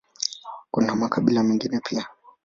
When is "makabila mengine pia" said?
0.95-2.07